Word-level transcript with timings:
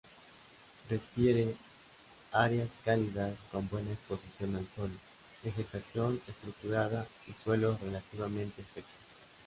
Prefiere 0.89 1.55
áreas 2.31 2.69
cálidas 2.83 3.37
con 3.51 3.69
buena 3.69 3.91
exposición 3.91 4.55
al 4.55 4.65
sol, 4.75 4.89
vegetación 5.43 6.19
estructurada 6.27 7.05
y 7.27 7.33
suelos 7.33 7.79
relativamente 7.81 8.63
secos. 8.73 8.89